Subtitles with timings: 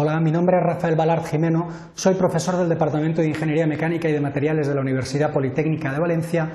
[0.00, 4.12] Hola, mi nombre es Rafael Balart Jimeno, soy profesor del Departamento de Ingeniería Mecánica y
[4.12, 6.52] de Materiales de la Universidad Politécnica de Valencia.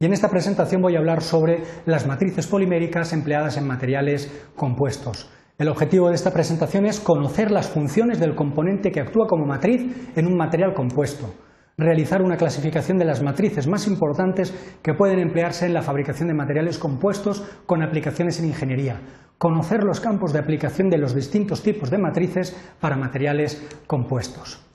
[0.00, 5.30] Y en esta presentación voy a hablar sobre las matrices poliméricas empleadas en materiales compuestos.
[5.58, 10.14] El objetivo de esta presentación es conocer las funciones del componente que actúa como matriz
[10.16, 11.34] en un material compuesto,
[11.76, 16.34] realizar una clasificación de las matrices más importantes que pueden emplearse en la fabricación de
[16.34, 18.98] materiales compuestos con aplicaciones en ingeniería,
[19.38, 24.68] conocer los campos de aplicación de los distintos tipos de matrices para materiales compuestos.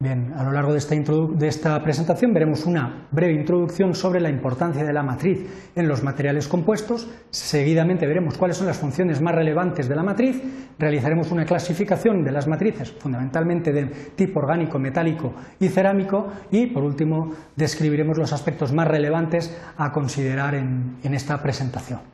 [0.00, 4.92] Bien, a lo largo de esta, presentación veremos una breve introducción sobre la importancia de
[4.92, 9.94] la matriz en los materiales compuestos, seguidamente veremos cuáles son las funciones más relevantes de
[9.94, 10.42] la matriz,
[10.78, 16.82] realizaremos una clasificación de las matrices, fundamentalmente de tipo orgánico, metálico y cerámico, y por
[16.82, 22.13] último describiremos los aspectos más relevantes a considerar en esta presentación.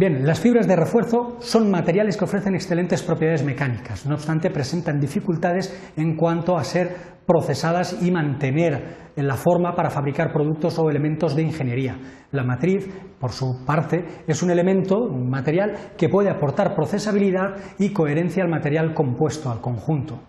[0.00, 4.98] Bien, las fibras de refuerzo son materiales que ofrecen excelentes propiedades mecánicas, no obstante presentan
[4.98, 10.88] dificultades en cuanto a ser procesadas y mantener en la forma para fabricar productos o
[10.88, 11.98] elementos de ingeniería.
[12.32, 17.92] La matriz, por su parte, es un elemento, un material que puede aportar procesabilidad y
[17.92, 20.22] coherencia al material compuesto, al conjunto.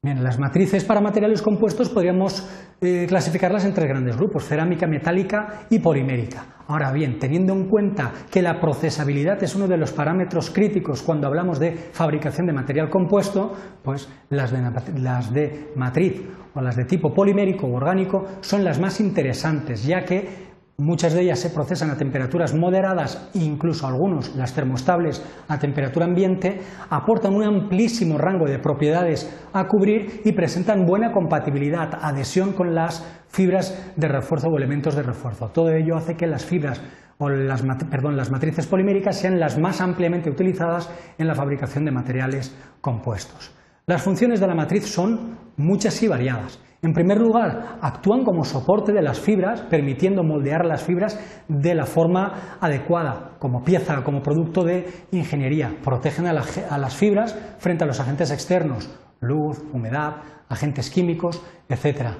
[0.00, 2.48] Bien, las matrices para materiales compuestos podríamos
[2.80, 6.46] eh, clasificarlas en tres grandes grupos, cerámica, metálica y polimérica.
[6.68, 11.26] Ahora bien, teniendo en cuenta que la procesabilidad es uno de los parámetros críticos cuando
[11.26, 16.22] hablamos de fabricación de material compuesto, pues las de, las de matriz
[16.54, 20.47] o las de tipo polimérico o orgánico son las más interesantes, ya que
[20.80, 26.06] Muchas de ellas se procesan a temperaturas moderadas e incluso algunos, las termostables a temperatura
[26.06, 32.76] ambiente, aportan un amplísimo rango de propiedades a cubrir y presentan buena compatibilidad, adhesión con
[32.76, 35.48] las fibras de refuerzo o elementos de refuerzo.
[35.48, 36.80] Todo ello hace que las fibras
[37.18, 41.90] o las, perdón, las matrices poliméricas sean las más ampliamente utilizadas en la fabricación de
[41.90, 43.50] materiales compuestos.
[43.86, 46.60] Las funciones de la matriz son muchas y variadas.
[46.80, 51.86] En primer lugar, actúan como soporte de las fibras, permitiendo moldear las fibras de la
[51.86, 55.74] forma adecuada, como pieza, como producto de ingeniería.
[55.82, 62.12] Protegen a, las fibras frente a los agentes externos, luz, humedad, agentes químicos, etc.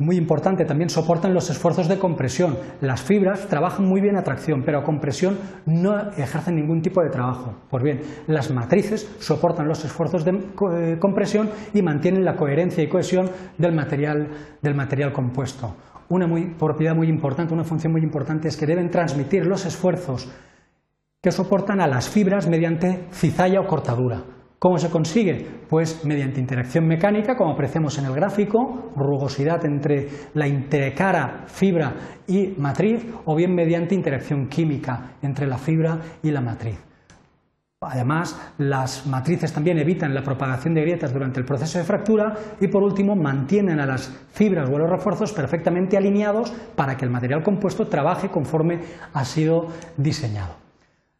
[0.00, 2.56] Muy importante, también soportan los esfuerzos de compresión.
[2.80, 5.36] Las fibras trabajan muy bien a tracción, pero a compresión
[5.66, 7.56] no ejercen ningún tipo de trabajo.
[7.68, 12.88] Pues bien, las matrices soportan los esfuerzos de eh, compresión y mantienen la coherencia y
[12.88, 13.28] cohesión
[13.58, 14.28] del material,
[14.62, 15.74] del material compuesto.
[16.10, 20.30] Una propiedad muy importante, una función muy importante es que deben transmitir los esfuerzos
[21.20, 24.22] que soportan a las fibras mediante cizalla o cortadura.
[24.60, 25.46] ¿Cómo se consigue?
[25.68, 31.94] Pues mediante interacción mecánica, como apreciamos en el gráfico, rugosidad entre la intercara fibra
[32.26, 36.76] y matriz, o bien mediante interacción química entre la fibra y la matriz.
[37.80, 42.66] Además, las matrices también evitan la propagación de grietas durante el proceso de fractura y,
[42.66, 47.12] por último, mantienen a las fibras o a los refuerzos perfectamente alineados para que el
[47.12, 48.80] material compuesto trabaje conforme
[49.12, 50.67] ha sido diseñado.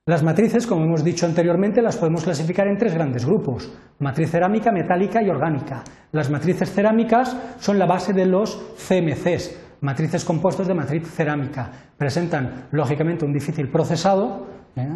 [0.09, 4.73] Las matrices, como hemos dicho anteriormente, las podemos clasificar en tres grandes grupos, matriz cerámica,
[4.73, 5.85] metálica y orgánica.
[6.13, 11.71] Las matrices cerámicas son la base de los CMCs, matrices compuestos de matriz cerámica.
[11.99, 14.47] Presentan, lógicamente, un difícil procesado,
[14.77, 14.89] ¿eh?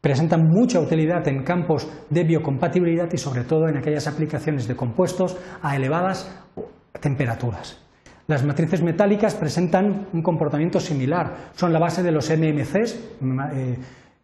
[0.00, 5.36] presentan mucha utilidad en campos de biocompatibilidad y, sobre todo, en aquellas aplicaciones de compuestos
[5.60, 6.32] a elevadas
[7.00, 7.82] temperaturas.
[8.28, 13.40] Las matrices metálicas presentan un comportamiento similar, son la base de los MMCs, Mm,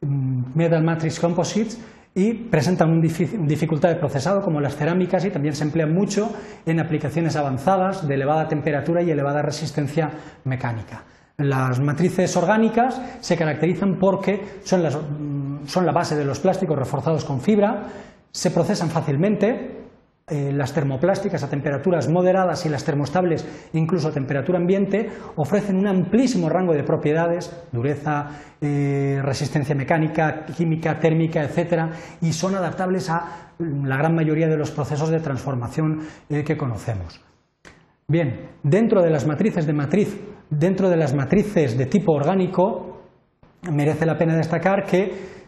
[0.01, 1.81] metal Matrix Composites
[2.15, 6.31] y presentan una dificultad de procesado como las cerámicas y también se emplean mucho
[6.67, 10.11] en aplicaciones avanzadas de elevada temperatura y elevada resistencia
[10.45, 11.05] mecánica.
[11.37, 17.25] Las matrices orgánicas se caracterizan porque son, mm, son la base de los plásticos reforzados
[17.25, 17.85] con fibra,
[18.33, 19.78] se procesan fácilmente,
[20.31, 25.87] eh, las termoplásticas a temperaturas moderadas y las termostables incluso a temperatura ambiente ofrecen un
[25.87, 28.29] amplísimo rango de propiedades, dureza,
[28.61, 31.91] eh, resistencia mecánica, química, térmica, etcétera,
[32.21, 37.21] y son adaptables a la gran mayoría de los procesos de transformación eh, que conocemos.
[38.07, 40.21] Bien, dentro de las matrices de matriz,
[40.51, 43.03] dentro de las matrices de tipo orgánico,
[43.71, 45.39] merece la pena destacar que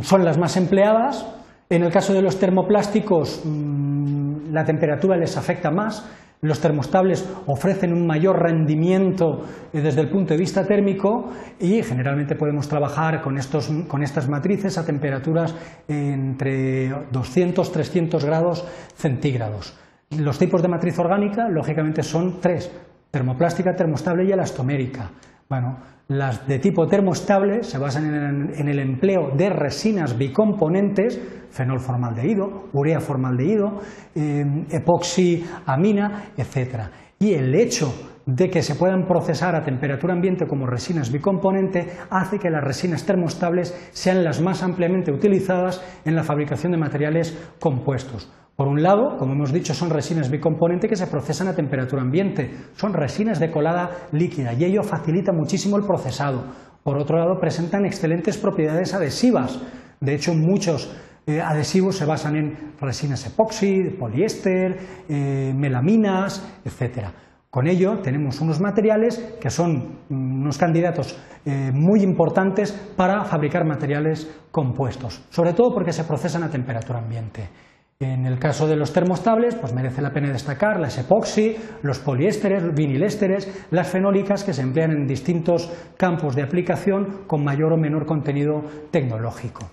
[0.00, 1.26] son las más empleadas,
[1.68, 6.08] en el caso de los termoplásticos, mm, la temperatura les afecta más.
[6.42, 9.42] Los termostables ofrecen un mayor rendimiento
[9.72, 14.84] eh, desde el punto de vista térmico y generalmente podemos trabajar con, estas matrices a
[14.84, 15.54] temperaturas
[15.88, 18.64] entre 200-300 grados
[18.94, 19.76] centígrados.
[20.10, 22.70] Los tipos de matriz orgánica, lógicamente, son tres,
[23.10, 25.10] termoplástica, termostable y elastomérica.
[25.48, 25.78] Bueno,
[26.08, 31.20] las de tipo termoestable se basan en el empleo de resinas bicomponentes,
[31.50, 33.80] fenol formaldehído, urea formaldehído,
[34.14, 36.90] eh, epoxiamina, etc.
[37.20, 37.92] Y el hecho
[38.26, 43.06] de que se puedan procesar a temperatura ambiente como resinas bicomponente hace que las resinas
[43.06, 48.32] termoestables sean las más ampliamente utilizadas en la fabricación de materiales compuestos.
[48.56, 52.50] Por un lado, como hemos dicho, son resinas bicomponente que se procesan a temperatura ambiente,
[52.74, 56.42] son resinas de colada líquida y ello facilita muchísimo el procesado.
[56.82, 59.60] Por otro lado, presentan excelentes propiedades adhesivas.
[60.00, 60.90] De hecho, muchos
[61.26, 67.08] eh, adhesivos se basan en resinas epoxi, poliéster, eh, melaminas, etc.
[67.50, 73.66] Con ello tenemos unos materiales que son mm, unos candidatos eh, muy importantes para fabricar
[73.66, 77.50] materiales compuestos, sobre todo porque se procesan a temperatura ambiente.
[77.98, 82.62] En el caso de los termostables, pues merece la pena destacar las epoxi, los poliésteres,
[82.74, 88.04] vinilésteres, las fenólicas que se emplean en distintos campos de aplicación con mayor o menor
[88.04, 88.60] contenido
[88.90, 89.70] tecnológico.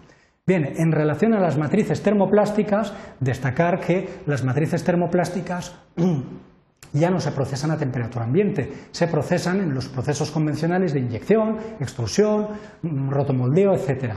[0.48, 5.76] Bien, en relación a las matrices termoplásticas, destacar que las matrices termoplásticas
[6.94, 11.58] ya no se procesan a temperatura ambiente, se procesan en los procesos convencionales de inyección,
[11.82, 12.48] extrusión,
[12.84, 14.16] rotomoldeo, etcétera.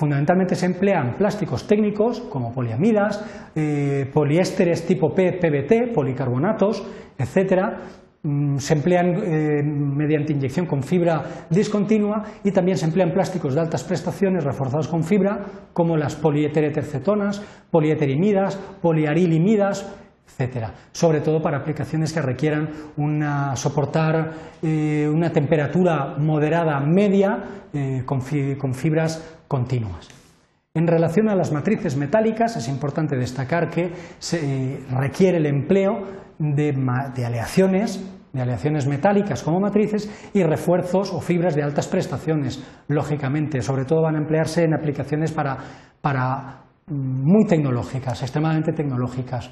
[0.00, 3.22] Fundamentalmente se emplean plásticos técnicos como poliamidas,
[3.54, 6.82] eh, poliésteres tipo P, PBT, policarbonatos,
[7.18, 7.76] etc.
[8.22, 13.60] Mm, se emplean eh, mediante inyección con fibra discontinua y también se emplean plásticos de
[13.60, 15.44] altas prestaciones reforzados con fibra
[15.74, 19.86] como las polieteretercetonas, polieterimidas, poliarilimidas,
[20.26, 20.72] etcétera.
[20.92, 22.70] Sobre todo para aplicaciones que requieran
[23.54, 24.32] soportar
[24.62, 27.44] eh, una temperatura moderada media
[28.04, 28.22] con
[28.74, 30.08] fibras continuas.
[30.74, 36.06] En relación a las matrices metálicas, es importante destacar que se eh, requiere el empleo
[36.38, 36.72] de,
[37.26, 38.00] aleaciones,
[38.32, 43.60] de aleaciones metálicas como matrices y refuerzos o fibras de altas prestaciones, lógicamente.
[43.60, 45.58] Sobre todo van a emplearse en aplicaciones para,
[46.00, 49.50] para mm, muy tecnológicas, extremadamente tecnológicas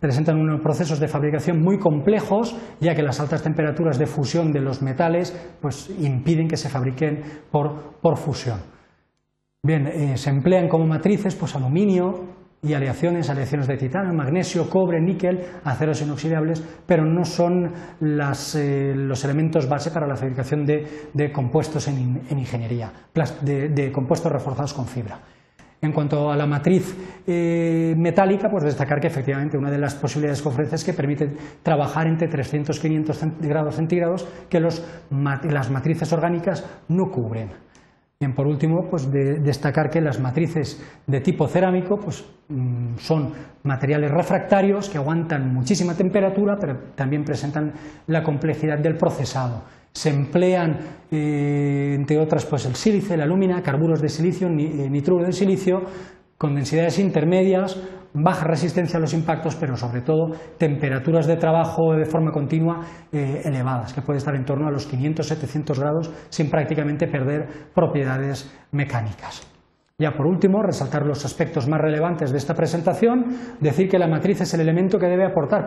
[0.00, 4.60] presentan unos procesos de fabricación muy complejos, ya que las altas temperaturas de fusión de
[4.60, 8.77] los metales pues, impiden que se fabriquen por fusión.
[9.60, 12.26] Bien, eh, se emplean como matrices pues, aluminio
[12.62, 19.24] y aleaciones, aleaciones de titanio, magnesio, cobre, níquel, aceros inoxidables, pero no son eh, los
[19.24, 22.92] elementos base para la fabricación de, compuestos en, ingeniería,
[23.42, 25.18] de, compuestos reforzados con fibra.
[25.80, 26.96] En cuanto a la matriz
[27.26, 31.32] eh, metálica, pues destacar que efectivamente una de las posibilidades que ofrece es que permite
[31.64, 37.67] trabajar entre 300 y 500 grados centígrados que las matrices orgánicas no cubren.
[38.20, 43.32] Bien, por último, pues destacar que las matrices de tipo cerámico pues, mm, son
[43.62, 47.72] materiales refractarios que aguantan muchísima temperatura, pero también presentan
[48.08, 49.62] la complejidad del procesado.
[49.92, 50.78] Se emplean,
[51.12, 55.82] eh, entre otras, pues el sílice, la alúmina, carburos de silicio, eh, nitruro de silicio,
[56.36, 57.80] con densidades intermedias,
[58.14, 62.80] baja resistencia a los impactos, pero sobre todo temperaturas de trabajo de forma continua
[63.12, 68.52] eh, elevadas, que puede estar en torno a los 500-700 grados sin prácticamente perder propiedades
[68.72, 69.46] mecánicas.
[70.00, 74.40] Ya por último, resaltar los aspectos más relevantes de esta presentación, decir que la matriz
[74.40, 75.66] es el elemento que debe aportar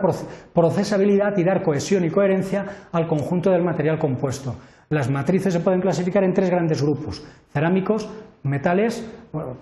[0.54, 4.56] procesabilidad y dar cohesión y coherencia al conjunto del material compuesto.
[4.88, 7.22] Las matrices se pueden clasificar en tres grandes grupos,
[7.52, 8.10] cerámicos,
[8.42, 9.08] metales,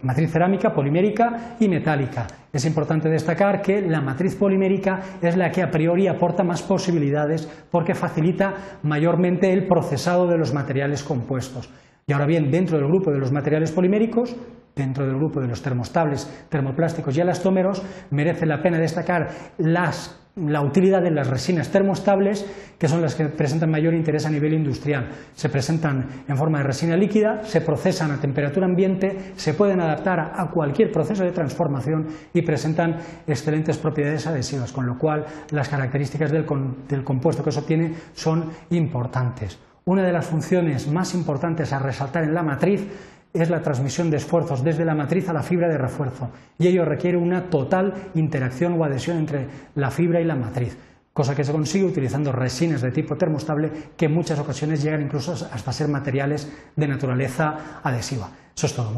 [0.03, 2.27] matriz cerámica, polimérica y metálica.
[2.53, 7.47] Es importante destacar que la matriz polimérica es la que a priori aporta más posibilidades
[7.71, 11.71] porque facilita mayormente el procesado de los materiales compuestos.
[12.07, 14.35] Y ahora bien, dentro del grupo de los materiales poliméricos,
[14.75, 20.63] dentro del grupo de los termostables, termoplásticos y elastómeros, merece la pena destacar las la
[20.63, 22.47] utilidad de las resinas termostables,
[22.79, 25.09] que son las que presentan mayor interés a nivel industrial.
[25.35, 30.21] Se presentan en forma de resina líquida, se procesan a temperatura ambiente, se pueden adaptar
[30.21, 32.97] a cualquier proceso de transformación y presentan
[33.27, 36.47] excelentes propiedades adhesivas, con lo cual las características del,
[36.89, 39.59] del compuesto que se obtiene son importantes.
[39.85, 42.87] Una de las funciones más importantes a resaltar en la matriz
[43.33, 46.85] es la transmisión de esfuerzos desde la matriz a la fibra de refuerzo y ello
[46.85, 50.77] requiere una total interacción o adhesión entre la fibra y la matriz,
[51.13, 55.33] cosa que se consigue utilizando resinas de tipo termostable que en muchas ocasiones llegan incluso
[55.33, 58.31] hasta ser materiales de naturaleza adhesiva.
[58.57, 58.89] Eso es todo.